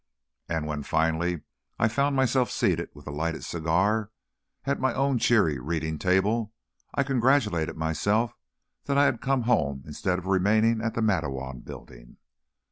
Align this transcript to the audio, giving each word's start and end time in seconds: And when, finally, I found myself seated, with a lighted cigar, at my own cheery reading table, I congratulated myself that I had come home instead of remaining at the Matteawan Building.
And 0.49 0.65
when, 0.65 0.81
finally, 0.81 1.41
I 1.77 1.87
found 1.87 2.15
myself 2.15 2.49
seated, 2.49 2.89
with 2.95 3.05
a 3.05 3.11
lighted 3.11 3.43
cigar, 3.43 4.09
at 4.65 4.79
my 4.79 4.95
own 4.95 5.19
cheery 5.19 5.59
reading 5.59 5.99
table, 5.99 6.53
I 6.95 7.03
congratulated 7.03 7.77
myself 7.77 8.33
that 8.85 8.97
I 8.97 9.05
had 9.05 9.21
come 9.21 9.43
home 9.43 9.83
instead 9.85 10.17
of 10.17 10.25
remaining 10.25 10.81
at 10.81 10.95
the 10.95 11.01
Matteawan 11.01 11.59
Building. 11.65 12.17